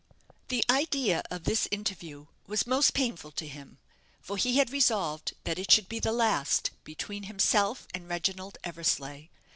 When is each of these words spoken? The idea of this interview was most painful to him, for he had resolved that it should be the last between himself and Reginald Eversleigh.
The 0.47 0.65
idea 0.67 1.21
of 1.29 1.43
this 1.43 1.67
interview 1.69 2.25
was 2.47 2.65
most 2.65 2.95
painful 2.95 3.29
to 3.33 3.47
him, 3.47 3.77
for 4.19 4.35
he 4.37 4.57
had 4.57 4.71
resolved 4.71 5.35
that 5.43 5.59
it 5.59 5.69
should 5.71 5.87
be 5.87 5.99
the 5.99 6.11
last 6.11 6.71
between 6.83 7.25
himself 7.25 7.87
and 7.93 8.09
Reginald 8.09 8.57
Eversleigh. 8.63 9.27